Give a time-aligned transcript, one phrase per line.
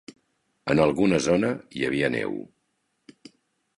[0.75, 1.51] En alguna zona
[1.81, 2.35] hi havia neu.